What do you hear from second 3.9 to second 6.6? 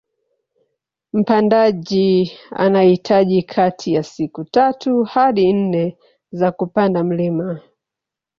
ya siku tatu hadi nne za